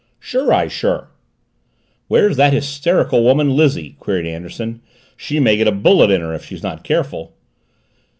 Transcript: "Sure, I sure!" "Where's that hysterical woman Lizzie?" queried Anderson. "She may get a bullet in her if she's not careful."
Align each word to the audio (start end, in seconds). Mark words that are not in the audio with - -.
"Sure, 0.19 0.51
I 0.51 0.67
sure!" 0.67 1.11
"Where's 2.07 2.35
that 2.35 2.53
hysterical 2.53 3.23
woman 3.23 3.51
Lizzie?" 3.55 3.97
queried 3.99 4.25
Anderson. 4.25 4.81
"She 5.15 5.39
may 5.39 5.57
get 5.57 5.67
a 5.67 5.71
bullet 5.71 6.09
in 6.09 6.21
her 6.21 6.33
if 6.33 6.43
she's 6.43 6.63
not 6.63 6.83
careful." 6.83 7.35